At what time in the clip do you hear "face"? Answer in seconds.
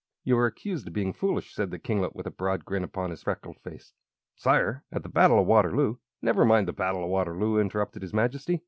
3.59-3.93